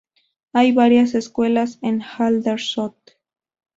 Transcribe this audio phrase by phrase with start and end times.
[0.53, 2.95] Hay varias escuelas en Aldershot.